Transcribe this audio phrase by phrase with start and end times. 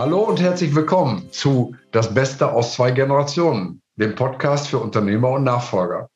[0.00, 5.44] Hallo und herzlich willkommen zu Das Beste aus zwei Generationen, dem Podcast für Unternehmer und
[5.44, 6.08] Nachfolger.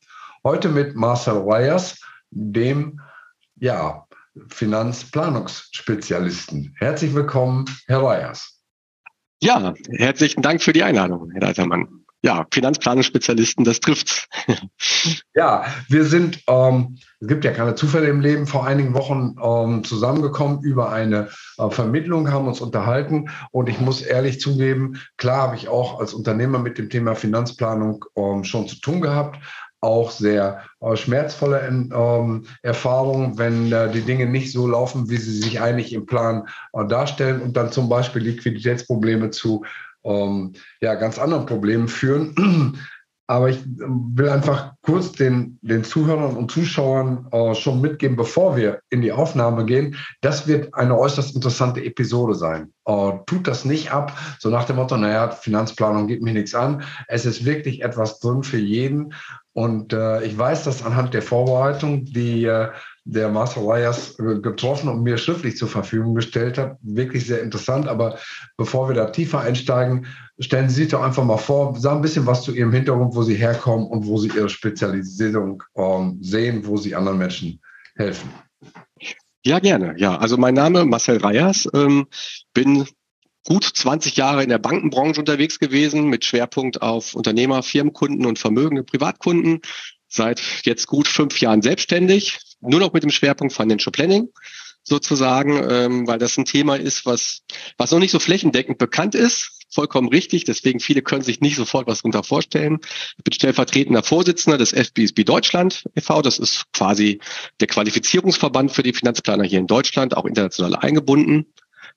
[0.43, 2.01] Heute mit Marcel Reyers,
[2.31, 2.99] dem
[3.57, 4.07] ja,
[4.49, 6.75] Finanzplanungsspezialisten.
[6.79, 8.59] Herzlich willkommen, Herr Reyers.
[9.43, 14.27] Ja, herzlichen Dank für die Einladung, Herr Leitermann ja, Finanzplanungsspezialisten, das trifft's.
[15.35, 19.85] ja, wir sind, ähm, es gibt ja keine Zufälle im Leben, vor einigen Wochen ähm,
[19.85, 23.29] zusammengekommen über eine äh, Vermittlung, haben uns unterhalten.
[23.51, 28.07] Und ich muss ehrlich zugeben, klar habe ich auch als Unternehmer mit dem Thema Finanzplanung
[28.17, 29.39] ähm, schon zu tun gehabt,
[29.83, 35.37] auch sehr äh, schmerzvolle ähm, Erfahrungen, wenn äh, die Dinge nicht so laufen, wie sie
[35.37, 37.43] sich eigentlich im Plan äh, darstellen.
[37.43, 39.67] Und dann zum Beispiel Liquiditätsprobleme zu
[40.05, 42.79] ähm, ja, ganz anderen Problemen führen.
[43.27, 48.81] Aber ich will einfach kurz den, den Zuhörern und Zuschauern äh, schon mitgeben, bevor wir
[48.91, 49.97] in die Aufnahme gehen.
[50.21, 52.75] Das wird eine äußerst interessante Episode sein.
[52.85, 56.83] Äh, tut das nicht ab, so nach dem Motto, naja, Finanzplanung geht mir nichts an.
[57.09, 59.15] Es ist wirklich etwas drin für jeden.
[59.55, 62.69] Und äh, ich weiß, dass anhand der Vorbereitung, die äh,
[63.05, 66.79] der Marcel Reyes getroffen und mir schriftlich zur Verfügung gestellt hat.
[66.81, 67.87] Wirklich sehr interessant.
[67.87, 68.19] Aber
[68.57, 70.07] bevor wir da tiefer einsteigen,
[70.39, 73.23] stellen Sie sich doch einfach mal vor, sagen ein bisschen was zu Ihrem Hintergrund, wo
[73.23, 77.61] Sie herkommen und wo Sie Ihre Spezialisierung ähm, sehen, wo Sie anderen Menschen
[77.95, 78.31] helfen.
[79.45, 79.95] Ja, gerne.
[79.99, 82.07] Ja, also mein Name Marcel Reyers, ähm,
[82.55, 82.87] bin
[83.47, 88.83] gut 20 Jahre in der Bankenbranche unterwegs gewesen mit Schwerpunkt auf Unternehmer, Firmenkunden und vermögende
[88.83, 89.61] Privatkunden.
[90.15, 94.29] Seit jetzt gut fünf Jahren selbstständig, nur noch mit dem Schwerpunkt Financial Planning
[94.85, 97.41] sozusagen, ähm, weil das ein Thema ist, was,
[97.79, 99.59] was noch nicht so flächendeckend bekannt ist.
[99.71, 100.45] Vollkommen richtig.
[100.45, 102.79] Deswegen viele können sich nicht sofort was darunter vorstellen.
[103.19, 106.23] Ich bin stellvertretender Vorsitzender des FBSB Deutschland e.V.
[106.23, 107.19] Das ist quasi
[107.59, 111.47] der Qualifizierungsverband für die Finanzplaner hier in Deutschland, auch international eingebunden.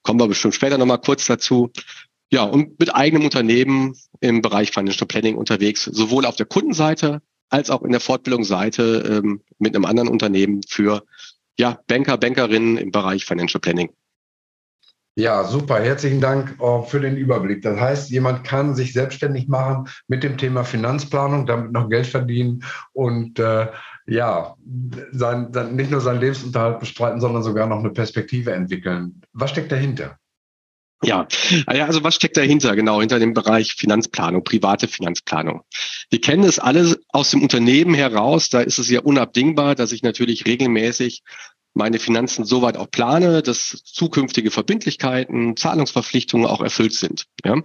[0.01, 1.71] Kommen wir bestimmt später nochmal kurz dazu.
[2.31, 7.69] Ja, und mit eigenem Unternehmen im Bereich Financial Planning unterwegs, sowohl auf der Kundenseite als
[7.69, 11.03] auch in der Fortbildungsseite ähm, mit einem anderen Unternehmen für
[11.57, 13.89] ja, Banker, Bankerinnen im Bereich Financial Planning.
[15.19, 15.79] Ja, super.
[15.79, 17.63] Herzlichen Dank uh, für den Überblick.
[17.63, 22.63] Das heißt, jemand kann sich selbstständig machen mit dem Thema Finanzplanung, damit noch Geld verdienen
[22.93, 23.67] und äh,
[24.05, 24.55] ja,
[25.11, 29.19] sein, sein, nicht nur seinen Lebensunterhalt bestreiten, sondern sogar noch eine Perspektive entwickeln.
[29.33, 30.19] Was steckt dahinter?
[31.03, 31.27] Ja,
[31.67, 32.75] also was steckt dahinter?
[32.75, 35.61] Genau, hinter dem Bereich Finanzplanung, private Finanzplanung.
[36.09, 38.49] Wir kennen es alle aus dem Unternehmen heraus.
[38.49, 41.21] Da ist es ja unabdingbar, dass ich natürlich regelmäßig
[41.75, 47.25] meine Finanzen soweit auch plane, dass zukünftige Verbindlichkeiten, Zahlungsverpflichtungen auch erfüllt sind.
[47.45, 47.61] Ja.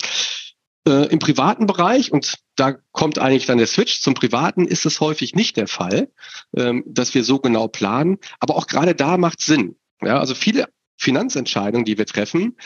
[0.87, 5.00] Äh, Im privaten Bereich, und da kommt eigentlich dann der Switch zum Privaten, ist es
[5.00, 6.10] häufig nicht der Fall,
[6.56, 8.19] ähm, dass wir so genau planen.
[8.41, 9.76] Aber auch gerade da macht Sinn.
[10.03, 10.69] Ja, also viele
[10.99, 12.56] Finanzentscheidungen, die wir treffen,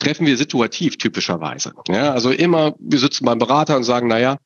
[0.00, 1.72] treffen wir situativ typischerweise.
[1.88, 4.38] Ja, also immer, wir sitzen beim Berater und sagen, naja,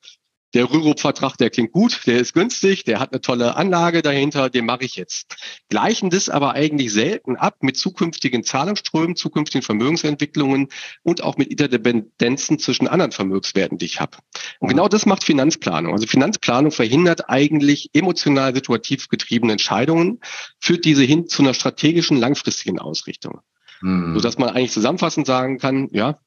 [0.54, 4.64] der Rürup-Vertrag, der klingt gut, der ist günstig, der hat eine tolle Anlage dahinter, den
[4.64, 5.34] mache ich jetzt.
[5.68, 10.68] Gleichen das aber eigentlich selten ab mit zukünftigen Zahlungsströmen, zukünftigen Vermögensentwicklungen
[11.02, 14.18] und auch mit Interdependenzen zwischen anderen Vermögenswerten, die ich habe.
[14.60, 15.92] Und genau das macht Finanzplanung.
[15.92, 20.20] Also Finanzplanung verhindert eigentlich emotional situativ getriebene Entscheidungen,
[20.60, 23.40] führt diese hin zu einer strategischen, langfristigen Ausrichtung.
[23.80, 24.14] Mhm.
[24.14, 26.18] Sodass man eigentlich zusammenfassend sagen kann, ja,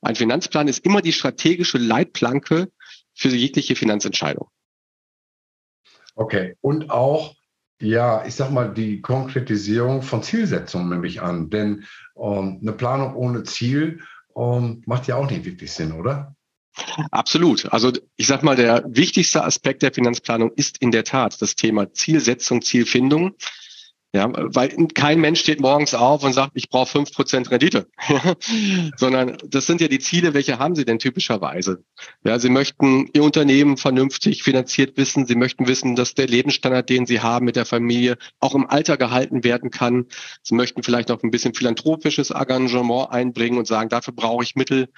[0.00, 2.70] ein Finanzplan ist immer die strategische Leitplanke
[3.14, 4.48] für jegliche Finanzentscheidung.
[6.14, 7.34] Okay, und auch,
[7.80, 11.50] ja, ich sag mal, die Konkretisierung von Zielsetzungen nehme ich an.
[11.50, 11.84] Denn
[12.16, 14.00] ähm, eine Planung ohne Ziel
[14.36, 16.34] ähm, macht ja auch nicht wirklich Sinn, oder?
[17.10, 17.72] Absolut.
[17.72, 21.92] Also ich sag mal, der wichtigste Aspekt der Finanzplanung ist in der Tat das Thema
[21.92, 23.34] Zielsetzung, Zielfindung.
[24.14, 27.88] Ja, weil kein Mensch steht morgens auf und sagt, ich brauche fünf Prozent Rendite,
[28.96, 31.84] sondern das sind ja die Ziele, welche haben Sie denn typischerweise?
[32.24, 37.04] Ja, Sie möchten Ihr Unternehmen vernünftig finanziert wissen, Sie möchten wissen, dass der Lebensstandard, den
[37.04, 40.06] Sie haben mit der Familie, auch im Alter gehalten werden kann.
[40.42, 44.88] Sie möchten vielleicht noch ein bisschen philanthropisches Engagement einbringen und sagen, dafür brauche ich Mittel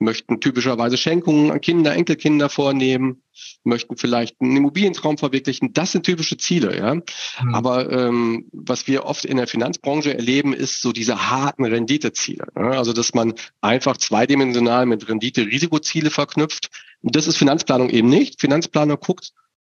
[0.00, 3.22] möchten typischerweise Schenkungen an Kinder, Enkelkinder vornehmen,
[3.64, 5.74] möchten vielleicht einen Immobilientraum verwirklichen.
[5.74, 6.94] Das sind typische Ziele, ja.
[6.94, 7.54] Mhm.
[7.54, 12.46] Aber ähm, was wir oft in der Finanzbranche erleben, ist so diese harten Renditeziele.
[12.56, 12.70] Ja?
[12.70, 16.70] Also dass man einfach zweidimensional mit Rendite-Risikoziele verknüpft.
[17.02, 18.40] Und das ist Finanzplanung eben nicht.
[18.40, 19.32] Finanzplaner guckt,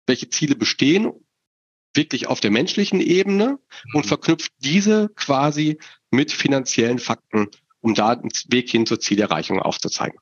[0.06, 1.12] welche Ziele bestehen,
[1.94, 3.94] wirklich auf der menschlichen Ebene mhm.
[3.94, 5.78] und verknüpft diese quasi
[6.10, 7.48] mit finanziellen Fakten
[7.80, 10.18] um da einen Weg hin zur Zielerreichung aufzuzeigen.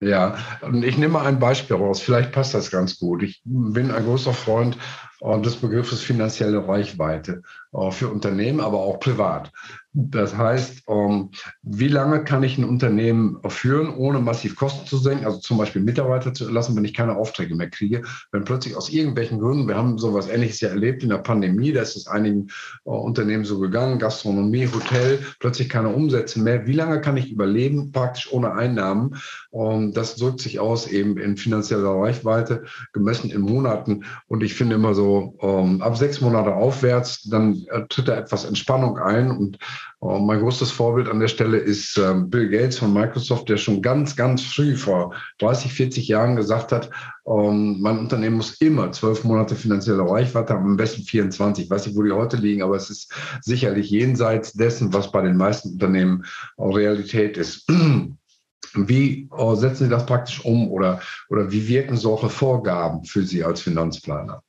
[0.00, 2.02] Ja, und ich nehme mal ein Beispiel raus.
[2.02, 3.22] Vielleicht passt das ganz gut.
[3.22, 4.76] Ich bin ein großer Freund
[5.22, 7.42] des Begriffes finanzielle Reichweite
[7.90, 9.52] für Unternehmen, aber auch privat.
[9.98, 11.30] Das heißt, ähm,
[11.62, 15.80] wie lange kann ich ein Unternehmen führen, ohne massiv Kosten zu senken, also zum Beispiel
[15.80, 19.76] Mitarbeiter zu lassen, wenn ich keine Aufträge mehr kriege, wenn plötzlich aus irgendwelchen Gründen, wir
[19.76, 22.48] haben sowas Ähnliches ja erlebt in der Pandemie, da ist es einigen
[22.84, 26.66] äh, Unternehmen so gegangen, Gastronomie, Hotel, plötzlich keine Umsätze mehr.
[26.66, 29.16] Wie lange kann ich überleben, praktisch ohne Einnahmen?
[29.54, 34.04] Ähm, das drückt sich aus eben in finanzieller Reichweite, gemessen in Monaten.
[34.26, 38.44] Und ich finde immer so, ähm, ab sechs Monate aufwärts, dann äh, tritt da etwas
[38.44, 39.58] Entspannung ein und
[39.98, 43.80] und mein größtes Vorbild an der Stelle ist ähm, Bill Gates von Microsoft, der schon
[43.80, 46.90] ganz, ganz früh vor 30, 40 Jahren gesagt hat,
[47.26, 51.64] ähm, mein Unternehmen muss immer zwölf Monate finanzielle Reichweite haben, am besten 24.
[51.64, 55.22] Ich weiß nicht, wo die heute liegen, aber es ist sicherlich jenseits dessen, was bei
[55.22, 56.24] den meisten Unternehmen
[56.58, 57.66] Realität ist.
[58.74, 63.42] Wie äh, setzen Sie das praktisch um oder, oder wie wirken solche Vorgaben für Sie
[63.42, 64.42] als Finanzplaner?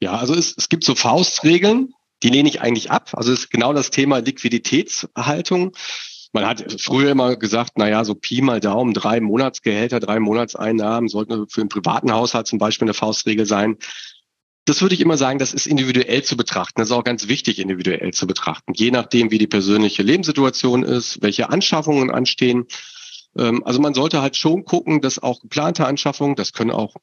[0.00, 1.94] Ja, also es, es gibt so Faustregeln,
[2.24, 3.10] die lehne ich eigentlich ab.
[3.12, 5.72] Also es ist genau das Thema Liquiditätshaltung.
[6.32, 11.08] Man hat früher immer gesagt, na ja, so Pi mal Daumen, drei Monatsgehälter, drei Monatseinnahmen
[11.08, 13.76] sollten für einen privaten Haushalt zum Beispiel eine Faustregel sein.
[14.64, 16.80] Das würde ich immer sagen, das ist individuell zu betrachten.
[16.80, 18.72] Das ist auch ganz wichtig, individuell zu betrachten.
[18.74, 22.64] Je nachdem, wie die persönliche Lebenssituation ist, welche Anschaffungen anstehen.
[23.36, 26.96] Ähm, also man sollte halt schon gucken, dass auch geplante Anschaffungen, das können auch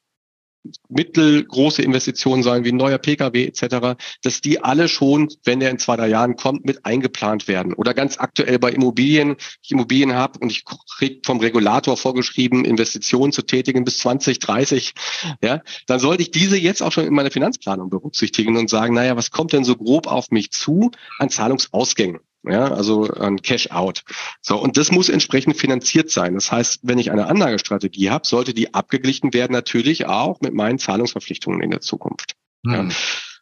[0.88, 5.78] mittelgroße Investitionen sein, wie ein neuer Pkw etc., dass die alle schon, wenn der in
[5.78, 7.72] zwei, drei Jahren kommt, mit eingeplant werden.
[7.74, 13.32] Oder ganz aktuell bei Immobilien, ich Immobilien habe und ich kriege vom Regulator vorgeschrieben, Investitionen
[13.32, 14.94] zu tätigen bis 2030,
[15.42, 19.16] ja, dann sollte ich diese jetzt auch schon in meiner Finanzplanung berücksichtigen und sagen, naja,
[19.16, 22.20] was kommt denn so grob auf mich zu an Zahlungsausgängen?
[22.44, 24.02] Ja, also ein Cash-out.
[24.40, 26.34] So, und das muss entsprechend finanziert sein.
[26.34, 30.78] Das heißt, wenn ich eine Anlagestrategie habe, sollte die abgeglichen werden natürlich auch mit meinen
[30.78, 32.34] Zahlungsverpflichtungen in der Zukunft.
[32.62, 32.72] Mhm.
[32.72, 32.80] Ja.
[32.80, 32.90] Hm.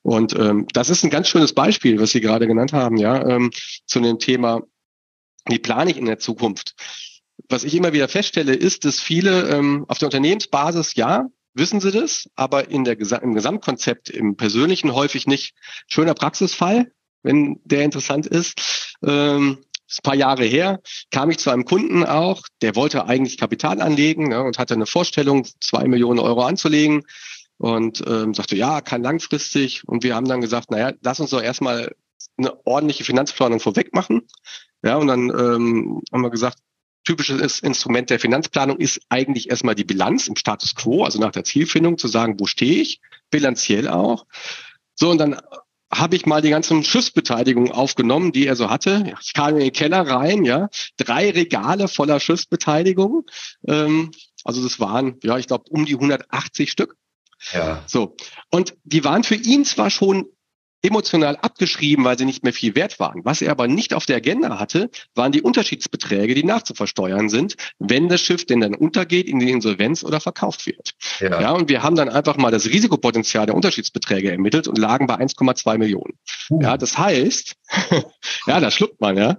[0.02, 3.50] Und ähm, das ist ein ganz schönes Beispiel, was Sie gerade genannt haben, ja, ähm,
[3.84, 4.62] zu dem Thema,
[5.46, 6.74] wie plane ich in der Zukunft?
[7.48, 11.90] Was ich immer wieder feststelle, ist, dass viele ähm, auf der Unternehmensbasis, ja, wissen sie
[11.90, 15.54] das, aber in der, im Gesamtkonzept, im Persönlichen häufig nicht.
[15.86, 18.96] Schöner Praxisfall, wenn der interessant ist.
[19.06, 19.58] Ähm,
[19.98, 20.80] ein paar Jahre her,
[21.10, 24.86] kam ich zu einem Kunden auch, der wollte eigentlich Kapital anlegen ne, und hatte eine
[24.86, 27.02] Vorstellung, zwei Millionen Euro anzulegen
[27.58, 29.82] und ähm, sagte, ja, kann langfristig.
[29.86, 31.92] Und wir haben dann gesagt, naja, lass uns doch erstmal
[32.38, 34.22] eine ordentliche Finanzplanung vorweg machen.
[34.82, 36.58] Ja, und dann ähm, haben wir gesagt,
[37.04, 41.44] typisches Instrument der Finanzplanung ist eigentlich erstmal die Bilanz im Status quo, also nach der
[41.44, 43.00] Zielfindung zu sagen, wo stehe ich,
[43.30, 44.26] bilanziell auch.
[44.94, 45.40] So, und dann
[45.92, 49.12] habe ich mal die ganzen Schiffsbeteiligungen aufgenommen, die er so hatte.
[49.20, 53.24] Ich kam in den Keller rein, ja, drei Regale voller Schiffsbeteiligungen.
[53.66, 54.12] Ähm,
[54.44, 56.96] also das waren, ja, ich glaube, um die 180 Stück.
[57.52, 57.82] Ja.
[57.86, 58.16] So.
[58.50, 60.26] Und die waren für ihn zwar schon
[60.82, 63.24] emotional abgeschrieben, weil sie nicht mehr viel wert waren.
[63.24, 68.08] Was er aber nicht auf der Agenda hatte, waren die Unterschiedsbeträge, die nachzuversteuern sind, wenn
[68.08, 70.92] das Schiff denn dann untergeht, in die Insolvenz oder verkauft wird.
[71.20, 71.40] Ja.
[71.40, 75.16] ja und wir haben dann einfach mal das Risikopotenzial der Unterschiedsbeträge ermittelt und lagen bei
[75.16, 76.14] 1,2 Millionen.
[76.48, 76.62] Uh.
[76.62, 77.54] Ja, das heißt,
[78.46, 79.38] ja, da schluckt man, ja.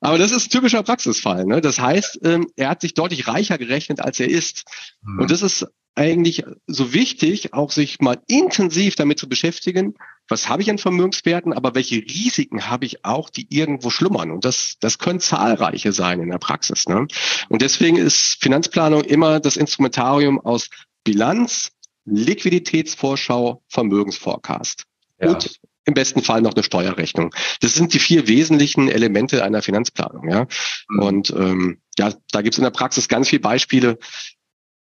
[0.00, 1.44] Aber das ist ein typischer Praxisfall.
[1.44, 1.60] Ne?
[1.60, 4.64] Das heißt, ähm, er hat sich deutlich reicher gerechnet, als er ist.
[5.02, 5.20] Mhm.
[5.20, 9.94] Und das ist eigentlich so wichtig, auch sich mal intensiv damit zu beschäftigen,
[10.30, 14.30] was habe ich an Vermögenswerten, aber welche Risiken habe ich auch, die irgendwo schlummern.
[14.30, 16.86] Und das, das können zahlreiche sein in der Praxis.
[16.86, 17.06] Ne?
[17.48, 20.70] Und deswegen ist Finanzplanung immer das Instrumentarium aus
[21.04, 21.72] Bilanz,
[22.04, 24.84] Liquiditätsvorschau, Vermögensforecast.
[25.20, 25.30] Ja.
[25.30, 27.34] Und im besten Fall noch eine Steuerrechnung.
[27.60, 30.28] Das sind die vier wesentlichen Elemente einer Finanzplanung.
[30.28, 30.46] Ja?
[30.88, 31.02] Mhm.
[31.02, 33.98] Und ähm, ja, da gibt es in der Praxis ganz viele Beispiele,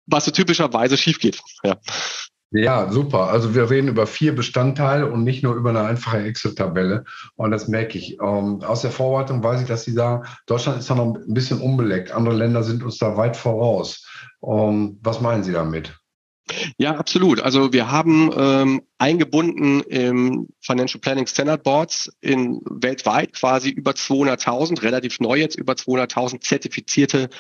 [0.07, 1.41] was so typischerweise schief geht.
[1.63, 1.79] Ja.
[2.57, 3.31] Ja, super.
[3.31, 7.05] Also wir reden über vier Bestandteile und nicht nur über eine einfache Excel-Tabelle.
[7.35, 8.21] Und das merke ich.
[8.23, 11.61] Ähm, aus der Vorbereitung weiß ich, dass Sie sagen, Deutschland ist da noch ein bisschen
[11.61, 12.13] unbeleckt.
[12.13, 14.07] Andere Länder sind uns da weit voraus.
[14.47, 15.99] Ähm, was meinen Sie damit?
[16.79, 17.41] Ja, absolut.
[17.41, 24.81] Also wir haben ähm, eingebunden im Financial Planning Standard Boards in weltweit quasi über 200.000,
[24.83, 27.31] relativ neu jetzt über 200.000 zertifizierte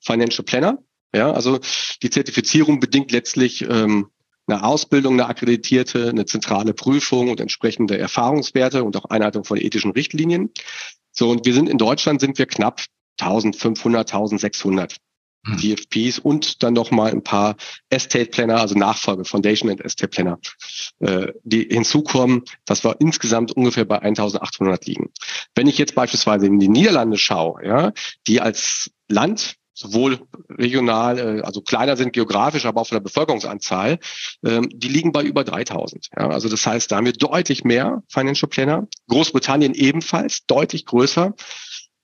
[0.00, 0.78] Financial Planner.
[1.14, 1.60] Ja, also
[2.02, 4.06] die Zertifizierung bedingt letztlich ähm,
[4.46, 9.92] eine Ausbildung, eine akkreditierte, eine zentrale Prüfung und entsprechende Erfahrungswerte und auch Einhaltung von ethischen
[9.92, 10.50] Richtlinien.
[11.12, 12.82] So, und wir sind in Deutschland sind wir knapp
[13.20, 14.96] 1500, 1600
[15.44, 15.56] hm.
[15.58, 17.56] DFPs und dann noch mal ein paar
[17.90, 20.38] Estate Planner, also Nachfolge, Foundation and Estate Planner,
[21.00, 25.10] äh, die hinzukommen, dass wir insgesamt ungefähr bei 1800 liegen.
[25.54, 27.92] Wenn ich jetzt beispielsweise in die Niederlande schaue, ja,
[28.26, 33.98] die als Land sowohl regional, äh, also kleiner sind geografisch, aber auch von der Bevölkerungsanzahl,
[34.44, 36.08] ähm, die liegen bei über 3000.
[36.16, 38.86] Ja, also das heißt, da haben wir deutlich mehr Financial Planner.
[39.08, 41.34] Großbritannien ebenfalls deutlich größer.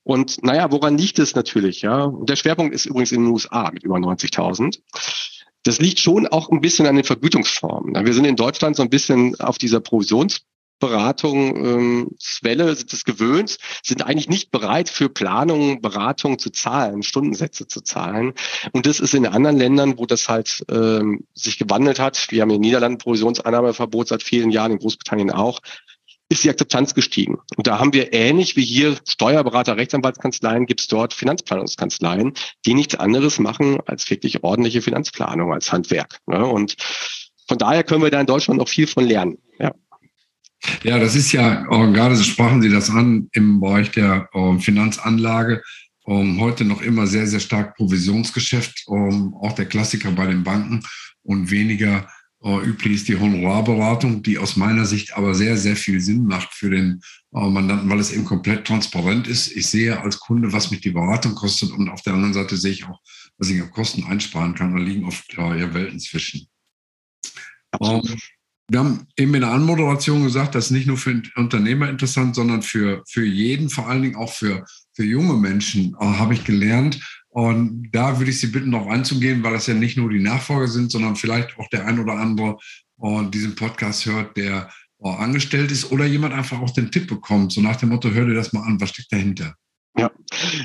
[0.03, 1.83] Und naja, woran liegt es natürlich?
[1.83, 4.81] Ja, der Schwerpunkt ist übrigens in den USA mit über 90.000.
[5.65, 7.95] Das liegt schon auch ein bisschen an den Vergütungsformen.
[8.07, 10.41] Wir sind in Deutschland so ein bisschen auf dieser Provisions
[10.79, 12.17] Beratung, ähm,
[12.87, 18.35] des Gewöhns, sind eigentlich nicht bereit für Planung, Beratung zu zahlen, Stundensätze zu zahlen.
[18.73, 22.29] Und das ist in anderen Ländern, wo das halt ähm, sich gewandelt hat.
[22.31, 25.61] Wir haben in den Niederlanden Provisionseinnahmeverbot seit vielen Jahren, in Großbritannien auch
[26.31, 27.39] ist die Akzeptanz gestiegen.
[27.57, 32.35] Und da haben wir ähnlich wie hier Steuerberater, Rechtsanwaltskanzleien, gibt es dort Finanzplanungskanzleien,
[32.67, 36.19] die nichts anderes machen als wirklich ordentliche Finanzplanung als Handwerk.
[36.27, 36.45] Ne?
[36.45, 36.77] Und
[37.47, 39.39] von daher können wir da in Deutschland noch viel von lernen.
[40.83, 40.99] Ja.
[40.99, 45.63] Das ist ja, äh, gerade sprachen Sie das an, im Bereich der äh, Finanzanlage.
[46.07, 50.83] Ähm, heute noch immer sehr, sehr stark Provisionsgeschäft, ähm, auch der Klassiker bei den Banken
[51.23, 52.09] und weniger
[52.43, 56.55] äh, üblich ist die Honorarberatung, die aus meiner Sicht aber sehr, sehr viel Sinn macht
[56.55, 57.01] für den
[57.35, 59.51] äh, Mandanten, weil es eben komplett transparent ist.
[59.57, 62.73] Ich sehe als Kunde, was mich die Beratung kostet und auf der anderen Seite sehe
[62.73, 63.01] ich auch,
[63.39, 64.73] was ich an Kosten einsparen kann.
[64.73, 66.47] Da liegen oft ja, Welten zwischen.
[67.73, 68.17] Absolut.
[68.71, 72.61] Wir haben eben in der Anmoderation gesagt, das ist nicht nur für Unternehmer interessant, sondern
[72.61, 77.01] für, für jeden, vor allen Dingen auch für, für junge Menschen, äh, habe ich gelernt.
[77.31, 80.69] Und da würde ich Sie bitten, darauf einzugehen, weil das ja nicht nur die Nachfolger
[80.69, 82.59] sind, sondern vielleicht auch der ein oder andere
[83.01, 84.69] äh, diesen Podcast hört, der
[85.03, 88.27] äh, angestellt ist oder jemand einfach auch den Tipp bekommt, so nach dem Motto, hör
[88.27, 89.55] dir das mal an, was steckt dahinter?
[89.97, 90.11] Ja,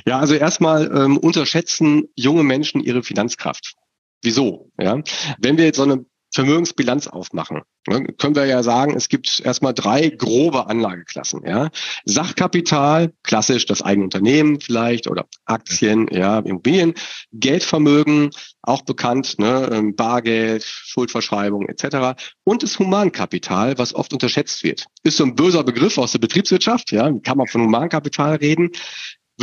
[0.05, 3.75] ja also erstmal ähm, unterschätzen junge Menschen ihre Finanzkraft.
[4.21, 4.71] Wieso?
[4.79, 5.01] Ja,
[5.39, 9.73] wenn wir jetzt so eine Vermögensbilanz aufmachen, ne, können wir ja sagen, es gibt erstmal
[9.73, 11.41] drei grobe Anlageklassen.
[11.45, 11.69] Ja.
[12.05, 16.95] Sachkapital, klassisch das eigene Unternehmen vielleicht oder Aktien, ja, Immobilien,
[17.31, 18.31] Geldvermögen,
[18.63, 22.19] auch bekannt, ne, ähm, Bargeld, Schuldverschreibung etc.
[22.43, 24.85] Und das Humankapital, was oft unterschätzt wird.
[25.03, 28.71] Ist so ein böser Begriff aus der Betriebswirtschaft, ja, kann man von Humankapital reden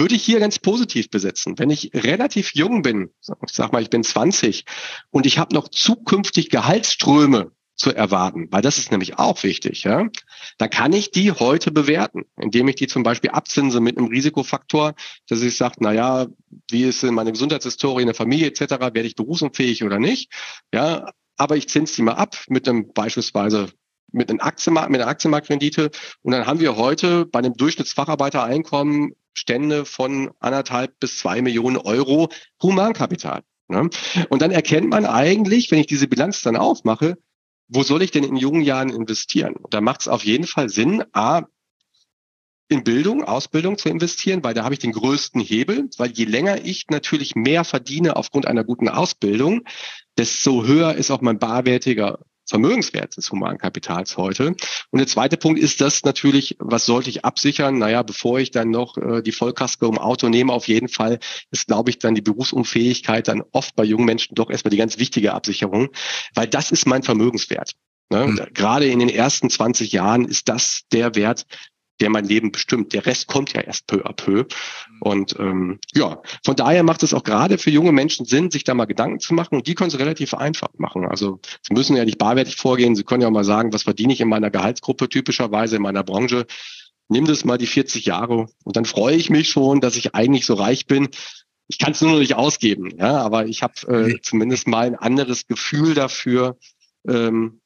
[0.00, 1.58] würde ich hier ganz positiv besetzen.
[1.58, 4.64] Wenn ich relativ jung bin, ich sag mal, ich bin 20
[5.10, 10.08] und ich habe noch zukünftig Gehaltsströme zu erwarten, weil das ist nämlich auch wichtig, ja,
[10.58, 14.94] dann kann ich die heute bewerten, indem ich die zum Beispiel abzinse mit einem Risikofaktor,
[15.28, 16.26] dass ich sage, na ja,
[16.70, 20.32] wie ist meine Gesundheitshistorie in der Familie etc., werde ich berufsunfähig oder nicht,
[20.74, 23.68] ja, aber ich zinse die mal ab mit einem beispielsweise
[24.12, 25.90] mit einem Aktienmarkt, mit einer Aktienmarktrendite.
[26.22, 32.28] Und dann haben wir heute bei einem Durchschnittsfacharbeitereinkommen Stände von anderthalb bis zwei Millionen Euro
[32.62, 33.42] Humankapital.
[33.68, 33.88] Ne?
[34.28, 37.16] Und dann erkennt man eigentlich, wenn ich diese Bilanz dann aufmache,
[37.68, 39.54] wo soll ich denn in jungen Jahren investieren?
[39.54, 41.42] Und da macht es auf jeden Fall Sinn, A,
[42.68, 46.64] in Bildung, Ausbildung zu investieren, weil da habe ich den größten Hebel, weil je länger
[46.64, 49.62] ich natürlich mehr verdiene aufgrund einer guten Ausbildung,
[50.16, 54.54] desto höher ist auch mein barwertiger Vermögenswert des Humankapitals heute.
[54.90, 57.78] Und der zweite Punkt ist das natürlich, was sollte ich absichern?
[57.78, 61.18] Naja, bevor ich dann noch äh, die Vollkasko im Auto nehme, auf jeden Fall
[61.50, 64.98] ist, glaube ich, dann die Berufsunfähigkeit dann oft bei jungen Menschen doch erstmal die ganz
[64.98, 65.88] wichtige Absicherung,
[66.34, 67.72] weil das ist mein Vermögenswert.
[68.10, 68.26] Ne?
[68.26, 68.40] Mhm.
[68.52, 71.46] Gerade in den ersten 20 Jahren ist das der Wert,
[72.00, 72.92] der mein Leben bestimmt.
[72.92, 74.44] Der Rest kommt ja erst peu à peu.
[75.00, 78.74] Und ähm, ja, von daher macht es auch gerade für junge Menschen Sinn, sich da
[78.74, 79.56] mal Gedanken zu machen.
[79.56, 81.06] Und die können sie relativ einfach machen.
[81.06, 82.96] Also sie müssen ja nicht barwertig vorgehen.
[82.96, 86.02] Sie können ja auch mal sagen, was verdiene ich in meiner Gehaltsgruppe typischerweise in meiner
[86.02, 86.46] Branche.
[87.08, 90.46] Nimm das mal die 40 Jahre und dann freue ich mich schon, dass ich eigentlich
[90.46, 91.08] so reich bin.
[91.66, 94.94] Ich kann es nur noch nicht ausgeben, ja, aber ich habe äh, zumindest mal ein
[94.94, 96.56] anderes Gefühl dafür,
[97.06, 97.60] ähm,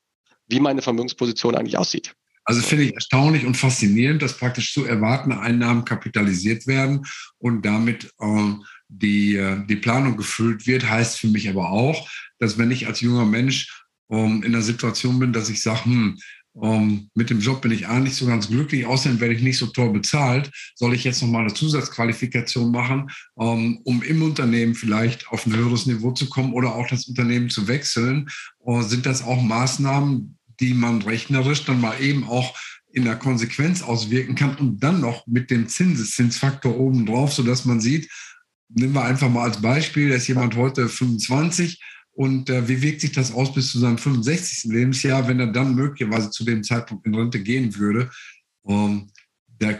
[0.46, 2.14] wie meine Vermögensposition eigentlich aussieht.
[2.44, 7.06] Also finde ich erstaunlich und faszinierend, dass praktisch zu erwartende Einnahmen kapitalisiert werden
[7.38, 8.52] und damit äh,
[8.88, 10.88] die, die Planung gefüllt wird.
[10.88, 12.08] Heißt für mich aber auch,
[12.38, 16.18] dass wenn ich als junger Mensch ähm, in der Situation bin, dass ich sage, hm,
[16.62, 19.58] ähm, mit dem Job bin ich A nicht so ganz glücklich, außerdem werde ich nicht
[19.58, 20.50] so toll bezahlt.
[20.76, 25.86] Soll ich jetzt nochmal eine Zusatzqualifikation machen, ähm, um im Unternehmen vielleicht auf ein höheres
[25.86, 28.28] Niveau zu kommen oder auch das Unternehmen zu wechseln?
[28.64, 32.56] Äh, sind das auch Maßnahmen, die man rechnerisch dann mal eben auch
[32.92, 37.80] in der Konsequenz auswirken kann und dann noch mit dem Zinseszinsfaktor oben drauf, sodass man
[37.80, 38.08] sieht,
[38.68, 41.82] nehmen wir einfach mal als Beispiel, da ist jemand heute 25
[42.12, 44.72] und äh, wie wirkt sich das aus bis zu seinem 65.
[44.72, 48.10] Lebensjahr, wenn er dann möglicherweise zu dem Zeitpunkt in Rente gehen würde?
[48.66, 49.10] Ähm,
[49.58, 49.74] da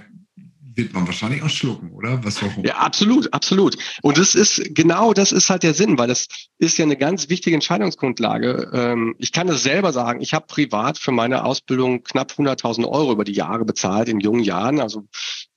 [0.76, 2.24] wird man wahrscheinlich auch schlucken, oder?
[2.24, 3.76] Was ja, absolut, absolut.
[4.02, 6.26] Und das ist genau das ist halt der Sinn, weil das
[6.58, 8.70] ist ja eine ganz wichtige Entscheidungsgrundlage.
[8.72, 10.20] Ähm, ich kann das selber sagen.
[10.20, 14.42] Ich habe privat für meine Ausbildung knapp 100.000 Euro über die Jahre bezahlt in jungen
[14.42, 14.80] Jahren.
[14.80, 15.06] Also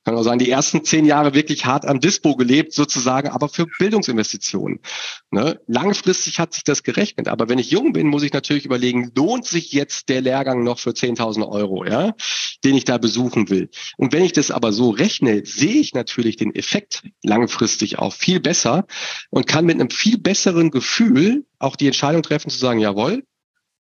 [0.08, 3.66] kann auch sagen, die ersten zehn Jahre wirklich hart am Dispo gelebt, sozusagen, aber für
[3.78, 4.80] Bildungsinvestitionen.
[5.32, 5.60] Ne?
[5.68, 7.28] Langfristig hat sich das gerechnet.
[7.28, 10.80] Aber wenn ich jung bin, muss ich natürlich überlegen, lohnt sich jetzt der Lehrgang noch
[10.80, 12.14] für 10.000 Euro, ja,
[12.64, 13.70] den ich da besuchen will.
[13.98, 18.40] Und wenn ich das aber so rechne, sehe ich natürlich den Effekt langfristig auch viel
[18.40, 18.88] besser
[19.30, 23.24] und kann mit einem viel besseren Gefühl auch die Entscheidung treffen zu sagen, jawohl,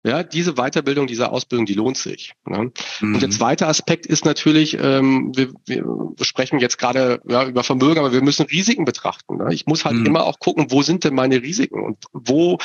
[0.07, 2.33] ja, diese Weiterbildung, diese Ausbildung, die lohnt sich.
[2.45, 2.71] Ne?
[3.01, 3.15] Mhm.
[3.15, 5.85] Und der zweite Aspekt ist natürlich, ähm, wir, wir
[6.21, 9.37] sprechen jetzt gerade ja, über Vermögen, aber wir müssen Risiken betrachten.
[9.37, 9.53] Ne?
[9.53, 10.05] Ich muss halt mhm.
[10.05, 12.57] immer auch gucken, wo sind denn meine Risiken und wo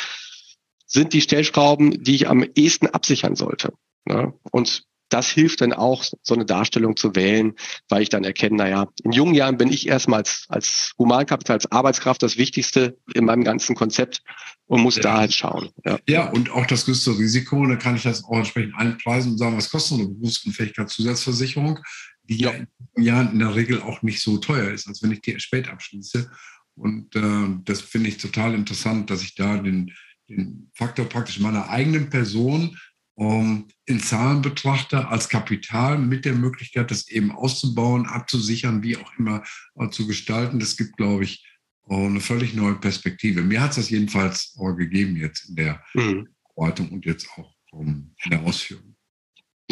[0.86, 3.72] sind die Stellschrauben, die ich am ehesten absichern sollte.
[4.04, 4.32] Ne?
[4.50, 7.54] Und das hilft dann auch, so eine Darstellung zu wählen,
[7.88, 12.22] weil ich dann erkenne, naja, in jungen Jahren bin ich erstmal als, Humankapital, als Arbeitskraft
[12.22, 14.22] das Wichtigste in meinem ganzen Konzept
[14.66, 15.02] und muss ja.
[15.02, 15.70] da halt schauen.
[15.84, 15.98] Ja.
[16.08, 19.56] ja, und auch das größte Risiko, da kann ich das auch entsprechend einpreisen und sagen,
[19.56, 21.78] was kostet eine Berufsunfähigkeitszusatzversicherung,
[22.24, 22.52] die ja.
[22.96, 26.30] ja in der Regel auch nicht so teuer ist, als wenn ich die spät abschließe.
[26.74, 29.92] Und äh, das finde ich total interessant, dass ich da den,
[30.30, 32.78] den Faktor praktisch meiner eigenen Person
[33.22, 39.12] um, in Zahlen betrachte, als Kapital mit der Möglichkeit, das eben auszubauen, abzusichern, wie auch
[39.16, 39.44] immer
[39.76, 40.58] uh, zu gestalten.
[40.58, 41.46] Das gibt, glaube ich,
[41.88, 43.42] uh, eine völlig neue Perspektive.
[43.42, 46.28] Mir hat es das jedenfalls uh, gegeben jetzt in der mhm.
[46.56, 48.91] und jetzt auch um, in der Ausführung.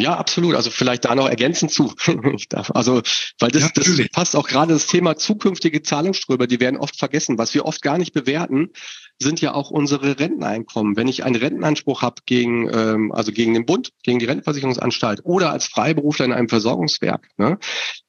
[0.01, 0.55] Ja, absolut.
[0.55, 1.93] Also vielleicht da noch ergänzend zu.
[2.73, 3.01] also,
[3.39, 7.37] weil das, ja, das passt auch gerade das Thema zukünftige Zahlungsströme, die werden oft vergessen.
[7.37, 8.69] Was wir oft gar nicht bewerten,
[9.19, 10.97] sind ja auch unsere Renteneinkommen.
[10.97, 15.51] Wenn ich einen Rentenanspruch habe gegen, ähm, also gegen den Bund, gegen die Rentenversicherungsanstalt oder
[15.51, 17.59] als Freiberufler in einem Versorgungswerk, ne,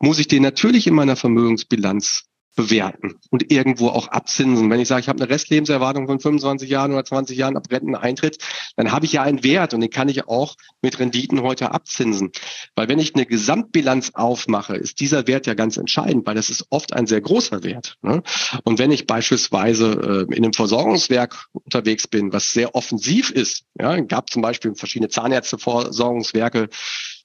[0.01, 4.69] muss ich den natürlich in meiner Vermögensbilanz bewerten und irgendwo auch abzinsen.
[4.71, 8.39] Wenn ich sage, ich habe eine Restlebenserwartung von 25 Jahren oder 20 Jahren ab Renteneintritt,
[8.77, 12.31] dann habe ich ja einen Wert und den kann ich auch mit Renditen heute abzinsen.
[12.75, 16.67] Weil wenn ich eine Gesamtbilanz aufmache, ist dieser Wert ja ganz entscheidend, weil das ist
[16.71, 17.97] oft ein sehr großer Wert.
[18.03, 18.23] Ne?
[18.65, 23.99] Und wenn ich beispielsweise äh, in einem Versorgungswerk unterwegs bin, was sehr offensiv ist, ja,
[24.01, 26.69] gab zum Beispiel verschiedene Zahnärzteversorgungswerke,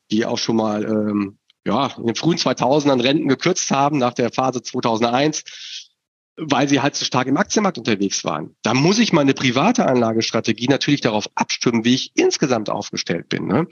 [0.09, 4.31] die auch schon mal ähm, ja, in den frühen 2000ern Renten gekürzt haben nach der
[4.31, 5.43] Phase 2001,
[6.37, 8.55] weil sie halt so stark im Aktienmarkt unterwegs waren.
[8.63, 13.47] Da muss ich meine private Anlagestrategie natürlich darauf abstimmen, wie ich insgesamt aufgestellt bin.
[13.47, 13.67] Ne?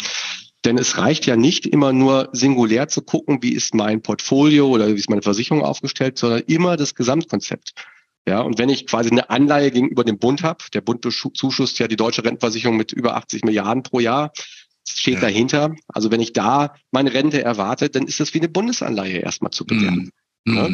[0.65, 4.87] Denn es reicht ja nicht immer nur singulär zu gucken, wie ist mein Portfolio oder
[4.87, 7.73] wie ist meine Versicherung aufgestellt, sondern immer das Gesamtkonzept.
[8.27, 11.87] Ja, und wenn ich quasi eine Anleihe gegenüber dem Bund habe, der Bund zuschusst ja
[11.87, 14.31] die deutsche Rentenversicherung mit über 80 Milliarden pro Jahr,
[14.87, 15.21] steht ja.
[15.21, 15.75] dahinter.
[15.87, 19.65] Also wenn ich da meine Rente erwarte, dann ist das wie eine Bundesanleihe erstmal zu
[19.65, 20.11] bewerten.
[20.45, 20.55] Mhm.
[20.55, 20.69] Ja,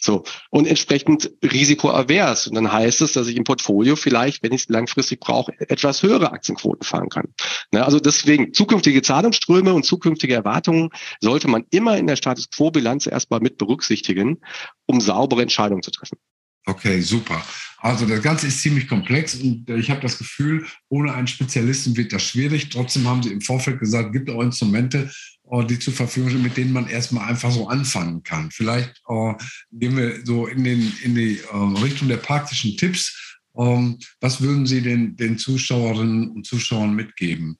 [0.00, 0.24] so.
[0.50, 2.48] Und entsprechend risikoavers.
[2.48, 6.02] Und dann heißt es, dass ich im Portfolio vielleicht, wenn ich es langfristig brauche, etwas
[6.02, 7.28] höhere Aktienquoten fahren kann.
[7.72, 13.06] Ja, also deswegen zukünftige Zahlungsströme und zukünftige Erwartungen sollte man immer in der Status Quo-Bilanz
[13.06, 14.40] erstmal mit berücksichtigen,
[14.86, 16.18] um saubere Entscheidungen zu treffen.
[16.66, 17.44] Okay, super.
[17.78, 22.12] Also das Ganze ist ziemlich komplex und ich habe das Gefühl, ohne einen Spezialisten wird
[22.12, 22.68] das schwierig.
[22.68, 25.10] Trotzdem haben Sie im Vorfeld gesagt, es gibt auch Instrumente,
[25.50, 28.52] äh, die zur Verfügung sind, mit denen man erstmal einfach so anfangen kann.
[28.52, 29.34] Vielleicht äh,
[29.72, 33.36] gehen wir so in, den, in die äh, Richtung der praktischen Tipps.
[33.56, 37.58] Ähm, was würden Sie den, den Zuschauerinnen und Zuschauern mitgeben,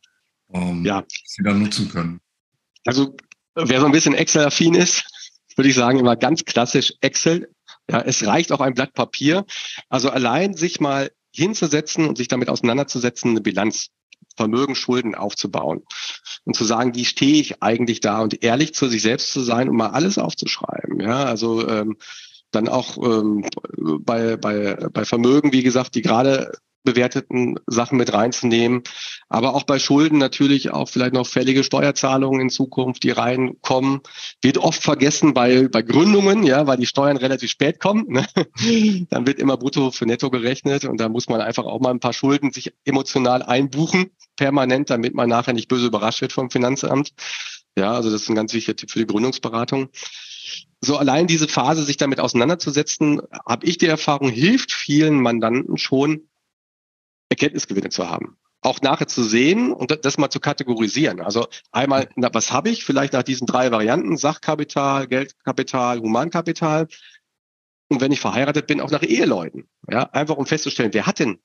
[0.54, 1.04] ähm, ja.
[1.26, 2.20] Sie da nutzen können?
[2.84, 3.16] Also
[3.56, 5.04] wer so ein bisschen Excel-affin ist,
[5.56, 7.48] würde ich sagen, immer ganz klassisch Excel
[7.92, 9.44] ja, es reicht auch ein Blatt Papier.
[9.88, 13.88] Also allein sich mal hinzusetzen und sich damit auseinanderzusetzen, eine Bilanz
[14.36, 15.82] Vermögen, Schulden aufzubauen
[16.44, 19.68] und zu sagen, wie stehe ich eigentlich da und ehrlich zu sich selbst zu sein
[19.68, 21.00] und mal alles aufzuschreiben.
[21.00, 21.96] Ja, also ähm,
[22.50, 23.44] dann auch ähm,
[24.00, 26.52] bei, bei, bei Vermögen, wie gesagt, die gerade
[26.84, 28.82] bewerteten Sachen mit reinzunehmen.
[29.28, 34.00] Aber auch bei Schulden natürlich auch vielleicht noch fällige Steuerzahlungen in Zukunft, die reinkommen.
[34.40, 38.06] Wird oft vergessen bei, bei Gründungen, ja, weil die Steuern relativ spät kommen.
[38.08, 38.26] Ne?
[39.10, 42.00] Dann wird immer brutto für netto gerechnet und da muss man einfach auch mal ein
[42.00, 47.12] paar Schulden sich emotional einbuchen, permanent, damit man nachher nicht böse überrascht wird vom Finanzamt.
[47.76, 49.88] Ja, also das ist ein ganz wichtiger Tipp für die Gründungsberatung
[50.84, 56.28] so allein diese Phase, sich damit auseinanderzusetzen, habe ich die Erfahrung, hilft vielen Mandanten schon,
[57.32, 58.36] Erkenntnisgewinne zu haben.
[58.60, 61.20] Auch nachher zu sehen und das mal zu kategorisieren.
[61.20, 64.16] Also einmal, na, was habe ich vielleicht nach diesen drei Varianten?
[64.16, 66.86] Sachkapital, Geldkapital, Humankapital.
[67.88, 69.68] Und wenn ich verheiratet bin, auch nach Eheleuten.
[69.90, 71.40] Ja, einfach um festzustellen, wer hat denn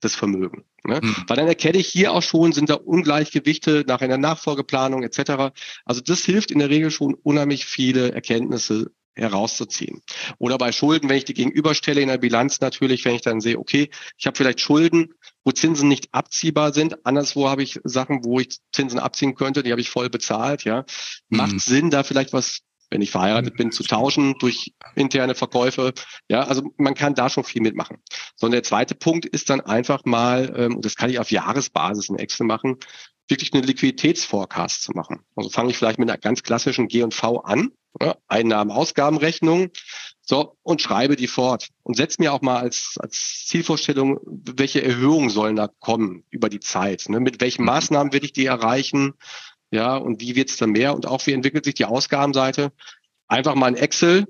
[0.00, 0.64] das Vermögen.
[0.84, 1.00] Ne?
[1.02, 1.16] Mhm.
[1.26, 5.52] Weil dann erkenne ich hier auch schon, sind da Ungleichgewichte nach einer Nachfolgeplanung etc.
[5.84, 10.02] Also das hilft in der Regel schon unheimlich viele Erkenntnisse herauszuziehen.
[10.38, 13.58] Oder bei Schulden, wenn ich die gegenüberstelle in der Bilanz natürlich, wenn ich dann sehe,
[13.58, 17.04] okay, ich habe vielleicht Schulden, wo Zinsen nicht abziehbar sind.
[17.04, 20.64] Anderswo habe ich Sachen, wo ich Zinsen abziehen könnte, die habe ich voll bezahlt.
[20.64, 20.84] Ja,
[21.28, 21.58] macht mhm.
[21.58, 22.60] Sinn, da vielleicht was
[22.92, 25.94] wenn ich verheiratet bin, zu tauschen durch interne Verkäufe.
[26.28, 27.96] Ja, also man kann da schon viel mitmachen.
[28.36, 32.10] Sondern der zweite Punkt ist dann einfach mal, ähm, und das kann ich auf Jahresbasis
[32.10, 32.76] in Excel machen,
[33.28, 35.20] wirklich eine Liquiditätsforecast zu machen.
[35.34, 39.70] Also fange ich vielleicht mit einer ganz klassischen G&V an, ja, Einnahmen-Ausgabenrechnung,
[40.24, 45.30] so, und schreibe die fort und setze mir auch mal als, als Zielvorstellung, welche Erhöhungen
[45.30, 47.08] sollen da kommen über die Zeit.
[47.08, 47.18] Ne?
[47.18, 47.66] Mit welchen mhm.
[47.66, 49.14] Maßnahmen will ich die erreichen?
[49.72, 50.94] Ja, und wie wird es dann mehr?
[50.94, 52.72] Und auch wie entwickelt sich die Ausgabenseite?
[53.26, 54.26] Einfach mal ein Excel,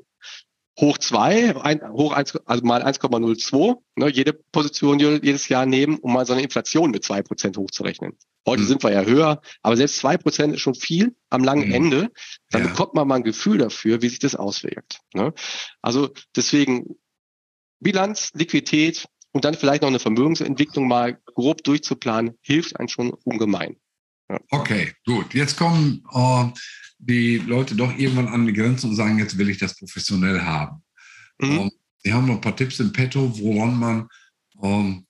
[0.80, 6.12] hoch zwei, ein, hoch eins, also mal 1,02, ne, jede Position jedes Jahr nehmen, um
[6.12, 8.16] mal so eine Inflation mit zwei Prozent hochzurechnen.
[8.46, 8.66] Heute mhm.
[8.66, 11.74] sind wir ja höher, aber selbst zwei Prozent ist schon viel am langen mhm.
[11.74, 12.10] Ende.
[12.50, 12.68] Dann ja.
[12.68, 15.00] bekommt man mal ein Gefühl dafür, wie sich das auswirkt.
[15.14, 15.32] Ne?
[15.82, 16.96] Also deswegen
[17.80, 23.76] Bilanz, Liquidität und dann vielleicht noch eine Vermögensentwicklung mal grob durchzuplanen, hilft einem schon ungemein.
[24.50, 25.34] Okay, gut.
[25.34, 26.44] Jetzt kommen äh,
[26.98, 30.82] die Leute doch irgendwann an die Grenzen und sagen, jetzt will ich das professionell haben.
[31.38, 31.50] Mhm.
[31.50, 31.70] Ähm,
[32.04, 34.08] Sie haben noch ein paar Tipps im Petto, woran man
[34.62, 35.06] ähm,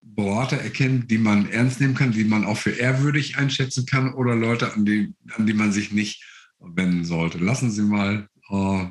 [0.00, 4.34] Berater erkennt, die man ernst nehmen kann, die man auch für ehrwürdig einschätzen kann oder
[4.34, 6.24] Leute, an die, an die man sich nicht
[6.58, 7.38] wenden sollte.
[7.38, 8.86] Lassen Sie mal äh,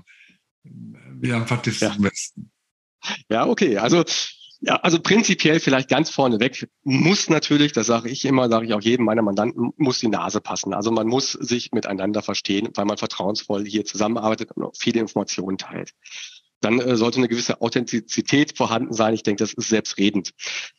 [1.23, 1.91] ja, ein paar Tipps ja.
[1.91, 2.51] zum Besten.
[3.29, 3.77] Ja, okay.
[3.77, 4.05] Also
[4.61, 8.81] ja, also prinzipiell vielleicht ganz vorneweg muss natürlich, das sage ich immer, sage ich auch
[8.81, 10.73] jedem meiner Mandanten, muss die Nase passen.
[10.73, 15.93] Also man muss sich miteinander verstehen, weil man vertrauensvoll hier zusammenarbeitet und viele Informationen teilt
[16.61, 19.13] dann äh, sollte eine gewisse Authentizität vorhanden sein.
[19.13, 20.31] Ich denke, das ist selbstredend.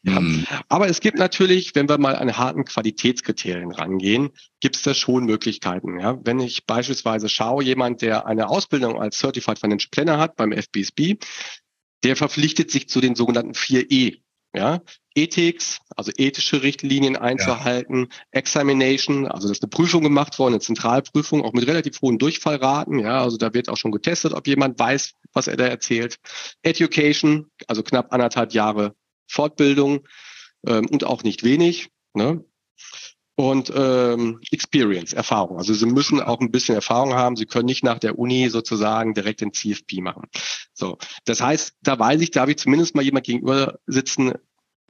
[0.02, 0.20] Ja.
[0.20, 0.46] Mhm.
[0.68, 5.24] Aber es gibt natürlich, wenn wir mal an harten Qualitätskriterien rangehen, gibt es da schon
[5.24, 5.98] Möglichkeiten.
[5.98, 6.18] Ja?
[6.24, 11.16] Wenn ich beispielsweise schaue, jemand, der eine Ausbildung als Certified Financial Planner hat beim FBSB,
[12.04, 14.18] der verpflichtet sich zu den sogenannten 4E.
[14.54, 14.82] Ja,
[15.14, 18.18] Ethics, also ethische Richtlinien einzuhalten, ja.
[18.32, 22.98] Examination, also das ist eine Prüfung gemacht worden, eine Zentralprüfung, auch mit relativ hohen Durchfallraten.
[22.98, 26.18] Ja, also da wird auch schon getestet, ob jemand weiß, was er da erzählt.
[26.62, 28.94] Education, also knapp anderthalb Jahre
[29.26, 30.06] Fortbildung
[30.66, 31.88] ähm, und auch nicht wenig.
[32.12, 32.44] Ne?
[33.34, 35.56] Und ähm, Experience, Erfahrung.
[35.56, 37.36] Also Sie müssen auch ein bisschen Erfahrung haben.
[37.36, 40.28] Sie können nicht nach der Uni sozusagen direkt den CFP machen.
[40.74, 44.34] So, das heißt, da weiß ich, da habe ich zumindest mal jemand gegenüber sitzen,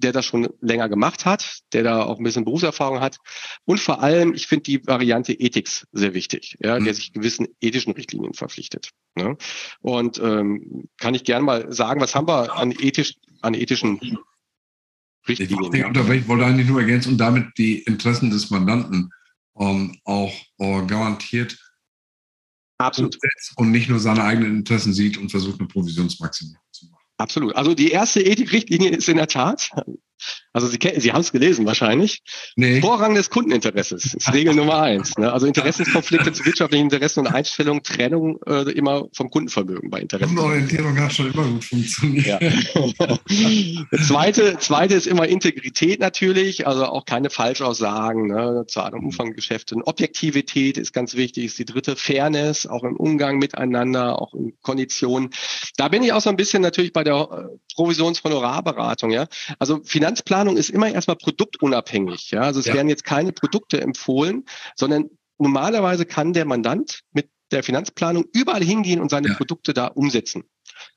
[0.03, 3.19] der das schon länger gemacht hat, der da auch ein bisschen Berufserfahrung hat.
[3.65, 6.85] Und vor allem, ich finde die Variante Ethics sehr wichtig, ja, mhm.
[6.85, 8.91] der sich gewissen ethischen Richtlinien verpflichtet.
[9.15, 9.37] Ne?
[9.81, 14.01] Und ähm, kann ich gerne mal sagen, was haben wir an, ethisch, an ethischen
[15.29, 15.75] Richtlinien?
[15.75, 19.11] Ich, unter welchen wollte eigentlich nur ergänzen und damit die Interessen des Mandanten
[19.59, 21.59] ähm, auch äh, garantiert
[22.79, 23.17] Absolut.
[23.57, 27.05] und nicht nur seine eigenen Interessen sieht und versucht, eine Provisionsmaximierung zu machen.
[27.19, 27.55] Absolut.
[27.55, 29.71] Also die erste Ethikrichtlinie ist in der Tat,
[30.53, 32.23] also Sie, Sie haben es gelesen wahrscheinlich.
[32.57, 32.81] Nee.
[32.81, 35.17] Vorrang des Kundeninteresses ist Regel Nummer eins.
[35.17, 35.33] Ne?
[35.33, 40.27] Also Interessenskonflikte zu wirtschaftlichen Interessen und Einstellungen, Trennung äh, immer vom Kundenvermögen bei Interessen.
[40.27, 42.27] Kundenorientierung hat schon immer gut funktioniert.
[42.27, 43.19] Ja.
[44.07, 48.65] zweite, zweite ist immer Integrität natürlich, also auch keine Falschaussagen, ne?
[48.69, 49.77] Zahl- und Umfanggeschäfte.
[49.85, 51.97] Objektivität ist ganz wichtig, ist die dritte.
[52.03, 55.31] Fairness, auch im Umgang miteinander, auch in Konditionen.
[55.77, 59.11] Da bin ich auch so ein bisschen natürlich bei der äh, Provisionshonorarberatung.
[59.11, 59.27] Ja?
[59.59, 59.81] Also
[60.13, 62.31] Finanzplanung ist immer erstmal produktunabhängig.
[62.31, 62.43] Ja?
[62.43, 62.75] Also es ja.
[62.75, 64.45] werden jetzt keine Produkte empfohlen,
[64.77, 69.35] sondern normalerweise kann der Mandant mit der Finanzplanung überall hingehen und seine ja.
[69.35, 70.45] Produkte da umsetzen.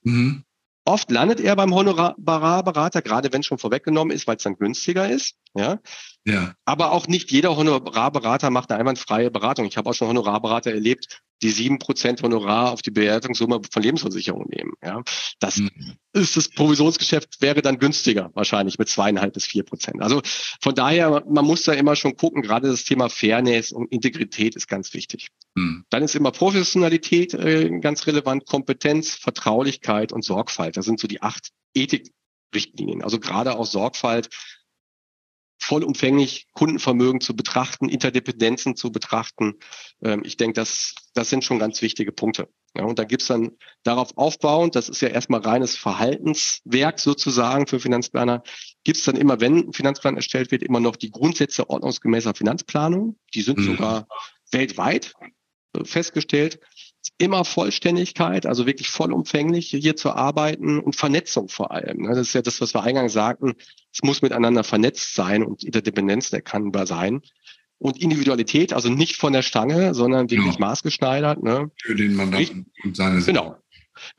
[0.04, 0.44] Mhm.
[0.88, 5.10] Oft landet er beim Honorarberater, gerade wenn es schon vorweggenommen ist, weil es dann günstiger
[5.10, 5.36] ist.
[5.56, 5.80] Ja?
[6.26, 6.54] ja.
[6.66, 9.66] Aber auch nicht jeder Honorarberater macht eine einwandfreie Beratung.
[9.66, 14.48] Ich habe auch schon Honorarberater erlebt, die sieben Prozent Honorar auf die Bewertungssumme von Lebensversicherung
[14.50, 14.74] nehmen.
[14.84, 15.04] Ja,
[15.40, 15.98] das mhm.
[16.14, 20.02] ist das Provisionsgeschäft wäre dann günstiger wahrscheinlich mit zweieinhalb bis vier Prozent.
[20.02, 20.22] Also
[20.62, 22.42] von daher, man muss da immer schon gucken.
[22.42, 25.28] Gerade das Thema Fairness und Integrität ist ganz wichtig.
[25.56, 25.86] Mhm.
[25.90, 30.78] Dann ist immer Professionalität äh, ganz relevant, Kompetenz, Vertraulichkeit und Sorgfalt.
[30.78, 33.04] Das sind so die acht Ethikrichtlinien.
[33.04, 34.30] Also gerade auch Sorgfalt
[35.60, 39.56] vollumfänglich Kundenvermögen zu betrachten, Interdependenzen zu betrachten.
[40.04, 42.50] Ähm, ich denke, das, das sind schon ganz wichtige Punkte.
[42.78, 43.52] Ja, und da gibt's dann
[43.84, 48.44] darauf aufbauend, das ist ja erstmal reines Verhaltenswerk sozusagen für Finanzplaner,
[48.84, 53.18] gibt's dann immer, wenn ein Finanzplan erstellt wird, immer noch die Grundsätze ordnungsgemäßer Finanzplanung.
[53.34, 53.64] Die sind mhm.
[53.64, 54.08] sogar
[54.52, 55.14] weltweit
[55.74, 56.60] äh, festgestellt
[57.18, 62.04] immer Vollständigkeit, also wirklich vollumfänglich hier zu arbeiten und Vernetzung vor allem.
[62.04, 62.10] Ne?
[62.10, 63.54] Das ist ja das, was wir eingangs sagten.
[63.94, 67.22] Es muss miteinander vernetzt sein und Interdependenzen erkennbar sein.
[67.78, 70.60] Und Individualität, also nicht von der Stange, sondern wirklich ja.
[70.60, 71.44] maßgeschneidert.
[71.44, 71.72] Ne?
[71.82, 73.58] Für den Mandanten und seine Genau.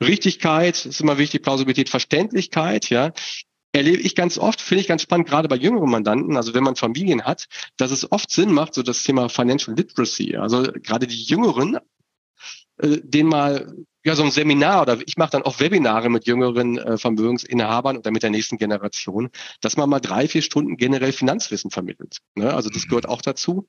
[0.01, 3.13] Richtigkeit ist immer wichtig, Plausibilität, Verständlichkeit, ja
[3.73, 6.75] erlebe ich ganz oft, finde ich ganz spannend, gerade bei jüngeren Mandanten, also wenn man
[6.75, 7.47] Familien hat,
[7.77, 11.77] dass es oft Sinn macht, so das Thema Financial Literacy, also gerade die Jüngeren
[12.77, 16.77] äh, den mal ja so ein Seminar oder ich mache dann auch Webinare mit jüngeren
[16.77, 19.29] äh, Vermögensinhabern oder mit der nächsten Generation,
[19.61, 22.17] dass man mal drei, vier Stunden generell Finanzwissen vermittelt.
[22.35, 22.53] Ne?
[22.53, 23.67] Also das gehört auch dazu.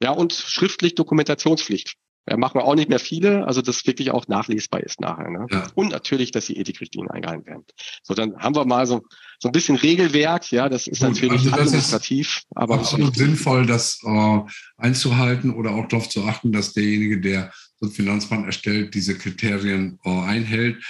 [0.00, 1.94] Ja, und schriftlich Dokumentationspflicht.
[2.30, 5.30] Ja, machen wir auch nicht mehr viele, also das wirklich auch nachlesbar ist nachher.
[5.30, 5.46] Ne?
[5.50, 5.66] Ja.
[5.74, 7.64] Und natürlich, dass die Ethikrichtlinien eingehalten werden.
[8.02, 9.02] So, dann haben wir mal so,
[9.38, 13.16] so ein bisschen Regelwerk, ja, das ist Gut, natürlich also das administrativ, ist aber absolut
[13.16, 14.40] sinnvoll, das äh,
[14.76, 19.98] einzuhalten oder auch darauf zu achten, dass derjenige, der so einen Finanzplan erstellt, diese Kriterien
[20.04, 20.82] äh, einhält.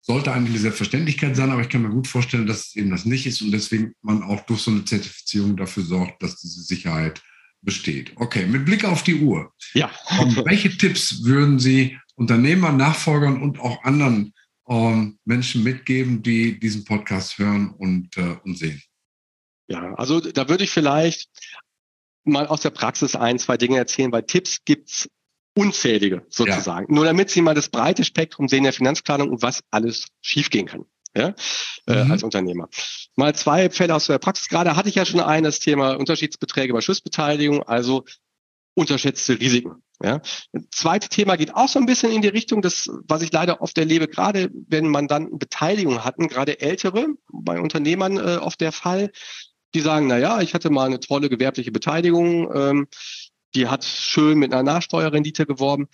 [0.00, 3.04] Sollte eigentlich eine Selbstverständlichkeit sein, aber ich kann mir gut vorstellen, dass es eben das
[3.04, 7.22] nicht ist und deswegen man auch durch so eine Zertifizierung dafür sorgt, dass diese Sicherheit
[7.60, 8.12] besteht.
[8.16, 9.52] Okay, mit Blick auf die Uhr.
[9.74, 9.90] Ja.
[10.44, 14.34] welche Tipps würden Sie Unternehmern, Nachfolgern und auch anderen
[14.68, 18.82] ähm, Menschen mitgeben, die diesen Podcast hören und, äh, und sehen?
[19.68, 21.30] Ja, also da würde ich vielleicht
[22.24, 25.08] mal aus der Praxis ein, zwei Dinge erzählen, weil Tipps gibt's
[25.54, 26.86] unzählige sozusagen.
[26.88, 26.94] Ja.
[26.94, 30.84] Nur damit Sie mal das breite Spektrum sehen der Finanzplanung und was alles schiefgehen kann
[31.16, 31.34] ja,
[31.86, 32.12] äh, mhm.
[32.12, 32.68] als Unternehmer.
[33.16, 34.48] Mal zwei Fälle aus der Praxis.
[34.48, 38.04] Gerade hatte ich ja schon ein, das Thema Unterschiedsbeträge bei Schussbeteiligung, also
[38.74, 39.82] unterschätzte Risiken.
[40.02, 40.20] Ja.
[40.52, 43.60] Das zweite Thema geht auch so ein bisschen in die Richtung, das, was ich leider
[43.60, 49.12] oft erlebe, gerade wenn Mandanten Beteiligung hatten, gerade ältere, bei Unternehmern äh, oft der Fall,
[49.74, 52.88] die sagen, na ja, ich hatte mal eine tolle gewerbliche Beteiligung, ähm,
[53.54, 55.88] die hat schön mit einer Nachsteuerrendite geworben.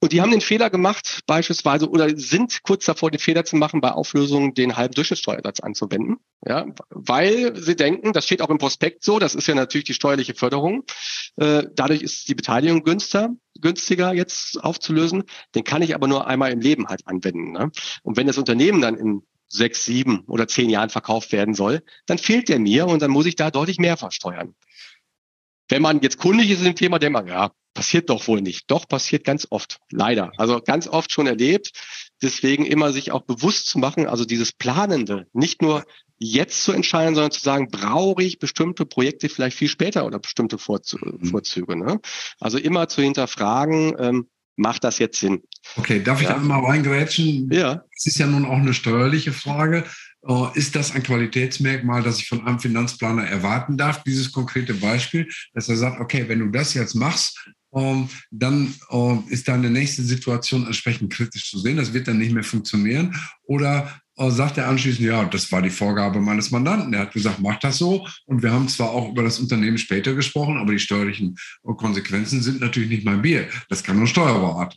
[0.00, 3.80] Und die haben den Fehler gemacht, beispielsweise, oder sind kurz davor, den Fehler zu machen,
[3.80, 6.18] bei Auflösung den halben Durchschnittssteuersatz anzuwenden.
[6.46, 9.94] Ja, weil sie denken, das steht auch im Prospekt so, das ist ja natürlich die
[9.94, 10.84] steuerliche Förderung.
[11.36, 15.24] Äh, dadurch ist die Beteiligung günstiger, günstiger jetzt aufzulösen.
[15.56, 17.50] Den kann ich aber nur einmal im Leben halt anwenden.
[17.50, 17.72] Ne?
[18.04, 22.18] Und wenn das Unternehmen dann in sechs, sieben oder zehn Jahren verkauft werden soll, dann
[22.18, 24.54] fehlt der mir und dann muss ich da deutlich mehr versteuern.
[25.68, 28.70] Wenn man jetzt kundig ist in dem Thema, denkt man, ja, passiert doch wohl nicht.
[28.70, 30.32] Doch passiert ganz oft, leider.
[30.36, 31.72] Also ganz oft schon erlebt.
[32.22, 35.84] Deswegen immer sich auch bewusst zu machen, also dieses Planende, nicht nur
[36.18, 40.58] jetzt zu entscheiden, sondern zu sagen, brauche ich bestimmte Projekte vielleicht viel später oder bestimmte
[40.58, 41.26] Vorzü mhm.
[41.26, 41.76] Vorzüge.
[41.76, 42.00] Ne?
[42.40, 45.42] Also immer zu hinterfragen, ähm, macht das jetzt Sinn?
[45.76, 46.34] Okay, darf ich ja.
[46.34, 47.48] da mal reingrätschen?
[47.52, 47.84] Ja.
[47.96, 49.84] Es ist ja nun auch eine steuerliche Frage.
[50.26, 55.28] Äh, ist das ein Qualitätsmerkmal, das ich von einem Finanzplaner erwarten darf, dieses konkrete Beispiel,
[55.54, 57.38] dass er sagt, okay, wenn du das jetzt machst,
[57.74, 61.76] ähm, dann ähm, ist deine nächste Situation entsprechend kritisch zu sehen.
[61.76, 63.14] Das wird dann nicht mehr funktionieren.
[63.44, 66.94] Oder äh, sagt er anschließend, ja, das war die Vorgabe meines Mandanten.
[66.94, 68.06] Er hat gesagt, mach das so.
[68.26, 72.60] Und wir haben zwar auch über das Unternehmen später gesprochen, aber die steuerlichen Konsequenzen sind
[72.60, 73.48] natürlich nicht mein Bier.
[73.68, 74.76] Das kann nur Steuerberater.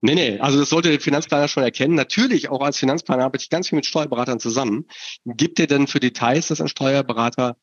[0.00, 1.94] Nee, nee, also das sollte der Finanzplaner schon erkennen.
[1.94, 4.86] Natürlich, auch als Finanzplaner arbeite ich ganz viel mit Steuerberatern zusammen.
[5.24, 7.56] Gibt er denn für Details, dass ein Steuerberater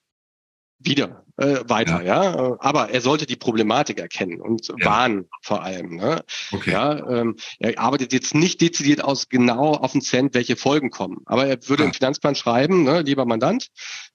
[0.79, 2.23] wieder äh, weiter, ja.
[2.23, 2.57] ja.
[2.59, 4.85] Aber er sollte die Problematik erkennen und ja.
[4.85, 5.95] warnen vor allem.
[5.95, 6.23] Ne?
[6.51, 6.71] Okay.
[6.71, 11.17] Ja, ähm, er arbeitet jetzt nicht dezidiert aus genau auf den Cent, welche Folgen kommen.
[11.25, 11.87] Aber er würde ja.
[11.87, 13.69] im Finanzplan schreiben, ne, lieber Mandant,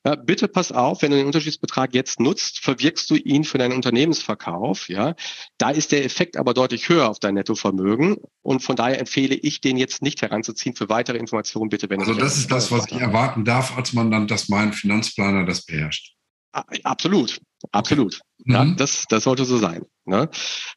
[0.05, 3.75] ja, bitte pass auf, wenn du den Unterschiedsbetrag jetzt nutzt, verwirkst du ihn für deinen
[3.75, 4.89] Unternehmensverkauf.
[4.89, 5.15] Ja,
[5.59, 9.61] da ist der Effekt aber deutlich höher auf dein Nettovermögen und von daher empfehle ich
[9.61, 10.75] den jetzt nicht heranzuziehen.
[10.75, 14.31] Für weitere Informationen bitte, wenn Also das ist das, was ich erwarten darf als Mandant,
[14.31, 16.15] dass mein Finanzplaner das beherrscht.
[16.53, 18.21] Absolut, absolut.
[18.41, 18.53] Okay.
[18.53, 18.77] Ja, mhm.
[18.77, 19.85] das, das sollte so sein.
[20.05, 20.29] Ne?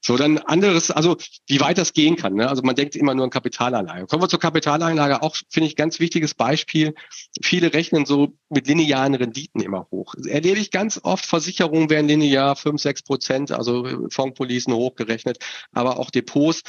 [0.01, 2.33] So, dann anderes, also wie weit das gehen kann.
[2.33, 2.47] Ne?
[2.47, 4.05] Also man denkt immer nur an Kapitalanlage.
[4.05, 6.93] Kommen wir zur Kapitalanlage, auch finde ich ganz wichtiges Beispiel.
[7.41, 10.13] Viele rechnen so mit linearen Renditen immer hoch.
[10.27, 15.39] Erlebe ich ganz oft, Versicherungen werden linear 5, 6 Prozent, also Fondspolicen hochgerechnet,
[15.71, 16.61] aber auch Depots.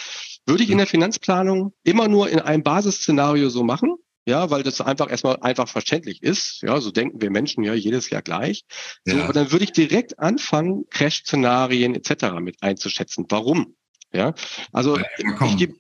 [0.47, 4.81] Würde ich in der Finanzplanung immer nur in einem Basisszenario so machen, ja, weil das
[4.81, 6.63] einfach erstmal einfach verständlich ist.
[6.63, 8.65] Ja, so denken wir Menschen ja jedes Jahr gleich.
[9.05, 9.25] So, ja.
[9.25, 12.41] aber dann würde ich direkt anfangen, Crash-Szenarien etc.
[12.41, 13.27] mit einzuschätzen.
[13.29, 13.75] Warum?
[14.15, 14.33] Ja,
[14.73, 14.97] also
[15.45, 15.75] ich gebe,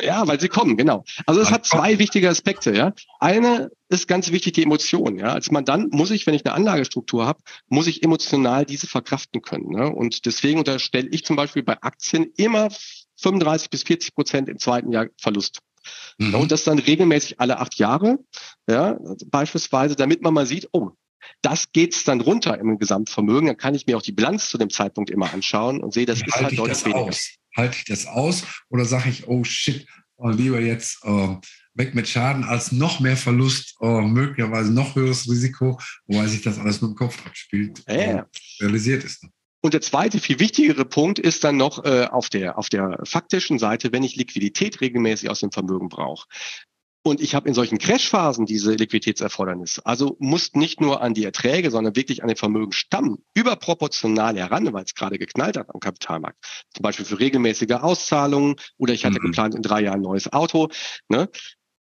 [0.00, 1.04] ja, weil sie kommen, genau.
[1.26, 2.72] Also es hat zwei wichtige Aspekte.
[2.72, 5.18] Ja, eine ist ganz wichtig die Emotion.
[5.18, 9.42] Ja, als Mandant muss ich, wenn ich eine Anlagestruktur habe, muss ich emotional diese verkraften
[9.42, 9.68] können.
[9.70, 9.90] Ne?
[9.90, 12.68] Und deswegen unterstelle ich zum Beispiel bei Aktien immer
[13.16, 15.60] 35 bis 40 Prozent im zweiten Jahr Verlust.
[16.18, 16.34] Mhm.
[16.34, 18.18] Und das dann regelmäßig alle acht Jahre,
[18.68, 20.90] ja, beispielsweise, damit man mal sieht, oh,
[21.42, 23.46] das geht's dann runter im Gesamtvermögen.
[23.46, 26.22] Dann kann ich mir auch die Bilanz zu dem Zeitpunkt immer anschauen und sehe, das
[26.22, 27.00] ist halt deutlich weniger.
[27.00, 27.30] Aus?
[27.56, 31.36] Halte ich das aus oder sage ich, oh shit, oh, lieber jetzt äh,
[31.74, 36.58] weg mit Schaden als noch mehr Verlust, äh, möglicherweise noch höheres Risiko, wobei sich das
[36.58, 38.22] alles mit dem Kopf abspielt, äh,
[38.60, 39.26] realisiert ist.
[39.62, 43.58] Und der zweite, viel wichtigere Punkt ist dann noch äh, auf, der, auf der faktischen
[43.58, 46.26] Seite, wenn ich Liquidität regelmäßig aus dem Vermögen brauche.
[47.02, 49.78] Und ich habe in solchen Crashphasen diese Liquiditätserfordernis.
[49.80, 54.84] Also muss nicht nur an die Erträge, sondern wirklich an den Vermögensstamm überproportional heran, weil
[54.84, 56.66] es gerade geknallt hat am Kapitalmarkt.
[56.74, 59.26] Zum Beispiel für regelmäßige Auszahlungen oder ich hatte mhm.
[59.26, 60.68] geplant in drei Jahren ein neues Auto.
[61.08, 61.30] Ne?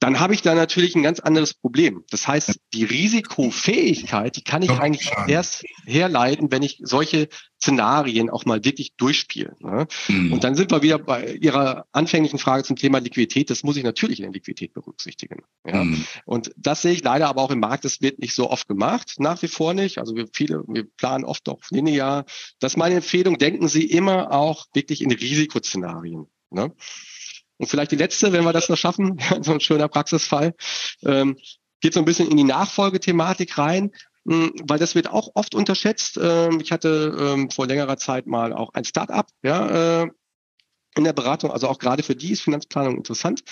[0.02, 2.04] Dann habe ich da natürlich ein ganz anderes Problem.
[2.10, 7.28] Das heißt, die Risikofähigkeit, die kann ich eigentlich erst herleiten, wenn ich solche
[7.60, 9.54] Szenarien auch mal wirklich durchspiele.
[9.60, 9.86] Ne?
[10.08, 10.32] Mhm.
[10.32, 13.48] Und dann sind wir wieder bei Ihrer anfänglichen Frage zum Thema Liquidität.
[13.48, 15.44] Das muss ich natürlich in der Liquidität berücksichtigen.
[15.64, 15.84] Ja?
[15.84, 16.04] Mhm.
[16.24, 17.84] Und das sehe ich leider aber auch im Markt.
[17.84, 19.98] Das wird nicht so oft gemacht, nach wie vor nicht.
[19.98, 22.24] Also wir viele, wir planen oft auch linear.
[22.58, 23.38] Das ist meine Empfehlung.
[23.38, 26.26] Denken Sie immer auch wirklich in Risikoszenarien.
[26.50, 26.72] Ne?
[27.62, 30.52] Und vielleicht die letzte, wenn wir das noch schaffen, so ein schöner Praxisfall,
[31.04, 31.36] ähm,
[31.80, 33.92] geht so ein bisschen in die Nachfolgethematik rein,
[34.28, 36.18] hm, weil das wird auch oft unterschätzt.
[36.20, 40.10] Ähm, ich hatte ähm, vor längerer Zeit mal auch ein Start-up, ja, äh,
[40.96, 43.44] in der Beratung, also auch gerade für die ist Finanzplanung interessant.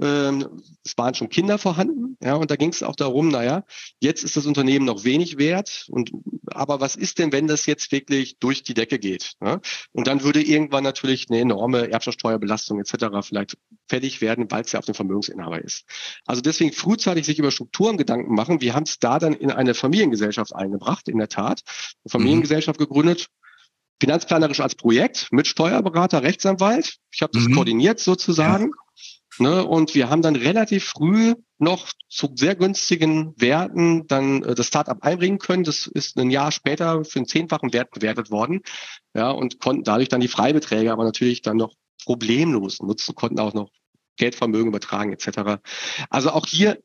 [0.00, 3.64] Ähm, es waren schon Kinder vorhanden, ja, und da ging es auch darum, naja,
[4.00, 6.10] jetzt ist das Unternehmen noch wenig wert, und
[6.46, 9.34] aber was ist denn, wenn das jetzt wirklich durch die Decke geht?
[9.40, 9.60] Ne?
[9.92, 13.06] Und dann würde irgendwann natürlich eine enorme Erbschaftssteuerbelastung etc.
[13.22, 13.56] vielleicht
[13.88, 15.84] fällig werden, weil es ja auf den Vermögensinhaber ist.
[16.26, 18.60] Also deswegen frühzeitig sich über Strukturen Gedanken machen.
[18.60, 21.62] Wir haben es da dann in eine Familiengesellschaft eingebracht, in der Tat,
[22.04, 22.84] eine Familiengesellschaft mhm.
[22.84, 23.26] gegründet,
[24.00, 26.96] finanzplanerisch als Projekt mit Steuerberater, Rechtsanwalt.
[27.12, 27.54] Ich habe das mhm.
[27.54, 28.64] koordiniert sozusagen.
[28.64, 29.21] Ja.
[29.38, 29.64] Ne?
[29.64, 35.02] Und wir haben dann relativ früh noch zu sehr günstigen Werten dann äh, das Startup
[35.02, 35.64] einbringen können.
[35.64, 38.60] Das ist ein Jahr später für einen zehnfachen Wert bewertet worden.
[39.14, 43.54] Ja, und konnten dadurch dann die Freibeträge aber natürlich dann noch problemlos nutzen, konnten auch
[43.54, 43.70] noch
[44.16, 45.62] Geldvermögen übertragen etc.
[46.10, 46.82] Also auch hier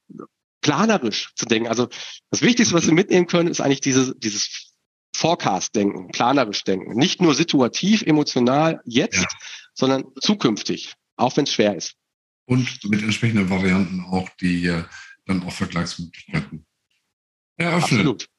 [0.62, 1.68] planerisch zu denken.
[1.68, 1.88] Also
[2.30, 4.74] das Wichtigste, was Sie mitnehmen können, ist eigentlich diese, dieses
[5.16, 6.94] Forecast-Denken, planerisch denken.
[6.94, 9.28] Nicht nur situativ, emotional jetzt, ja.
[9.74, 11.96] sondern zukünftig, auch wenn es schwer ist
[12.48, 14.74] und mit entsprechenden Varianten auch die
[15.26, 16.66] dann auch Vergleichsmöglichkeiten
[17.58, 18.00] eröffnen.
[18.00, 18.30] Absolut.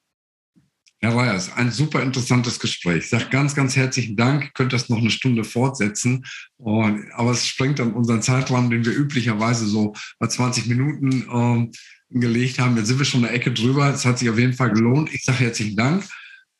[1.01, 3.03] Herr Reyers, ein super interessantes Gespräch.
[3.03, 4.45] Ich sage ganz, ganz herzlichen Dank.
[4.45, 6.25] Ich könnte das noch eine Stunde fortsetzen,
[6.57, 11.71] und, aber es sprengt dann unseren Zeitrahmen, den wir üblicherweise so bei 20 Minuten ähm,
[12.09, 12.75] gelegt haben.
[12.75, 13.93] Jetzt sind wir schon eine Ecke drüber.
[13.93, 15.13] Es hat sich auf jeden Fall gelohnt.
[15.13, 16.03] Ich sage herzlichen Dank.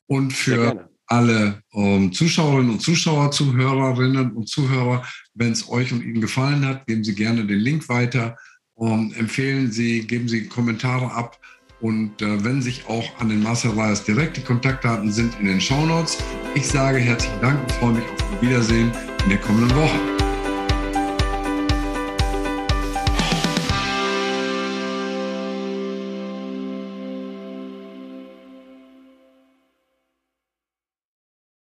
[0.08, 6.22] Und für alle ähm, Zuschauerinnen und Zuschauer, Zuhörerinnen und Zuhörer, wenn es euch und Ihnen
[6.22, 8.38] gefallen hat, geben Sie gerne den Link weiter,
[8.80, 11.40] ähm, empfehlen Sie, geben Sie Kommentare ab
[11.82, 15.60] und äh, wenn sich auch an den Marcel Reyes direkt die Kontaktdaten sind in den
[15.60, 16.18] Show Notes.
[16.54, 18.92] Ich sage herzlichen Dank und freue mich auf ein Wiedersehen
[19.24, 20.19] in der kommenden Woche.